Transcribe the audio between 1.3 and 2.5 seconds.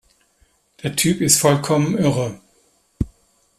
vollkommen irre!